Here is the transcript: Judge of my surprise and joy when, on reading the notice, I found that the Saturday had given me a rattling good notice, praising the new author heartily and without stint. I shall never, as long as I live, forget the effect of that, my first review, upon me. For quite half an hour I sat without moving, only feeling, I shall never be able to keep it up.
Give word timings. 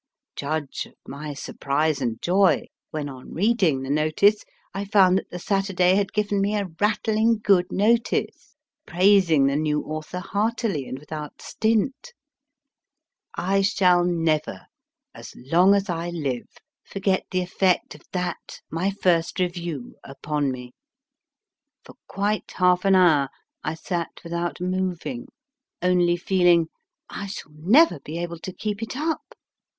Judge 0.35 0.87
of 0.87 0.95
my 1.07 1.31
surprise 1.31 2.01
and 2.01 2.19
joy 2.23 2.65
when, 2.89 3.07
on 3.07 3.31
reading 3.31 3.83
the 3.83 3.89
notice, 3.91 4.43
I 4.73 4.83
found 4.83 5.15
that 5.19 5.29
the 5.29 5.37
Saturday 5.37 5.93
had 5.93 6.11
given 6.11 6.41
me 6.41 6.55
a 6.55 6.69
rattling 6.79 7.37
good 7.37 7.71
notice, 7.71 8.55
praising 8.87 9.45
the 9.45 9.55
new 9.55 9.83
author 9.83 10.17
heartily 10.17 10.87
and 10.87 10.97
without 10.97 11.39
stint. 11.39 12.13
I 13.35 13.61
shall 13.61 14.03
never, 14.03 14.61
as 15.13 15.35
long 15.35 15.75
as 15.75 15.87
I 15.87 16.09
live, 16.09 16.49
forget 16.83 17.27
the 17.29 17.41
effect 17.41 17.93
of 17.93 18.01
that, 18.11 18.59
my 18.71 18.89
first 18.89 19.37
review, 19.39 19.97
upon 20.03 20.51
me. 20.51 20.71
For 21.85 21.93
quite 22.07 22.53
half 22.55 22.85
an 22.85 22.95
hour 22.95 23.29
I 23.63 23.75
sat 23.75 24.21
without 24.23 24.59
moving, 24.59 25.27
only 25.79 26.17
feeling, 26.17 26.69
I 27.07 27.27
shall 27.27 27.53
never 27.55 27.99
be 27.99 28.17
able 28.17 28.39
to 28.39 28.51
keep 28.51 28.81
it 28.81 28.97
up. 28.97 29.35